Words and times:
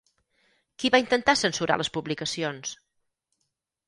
Qui 0.83 0.89
va 0.95 1.01
intentar 1.03 1.35
censurar 1.41 1.77
les 1.81 1.91
publicacions? 1.97 2.73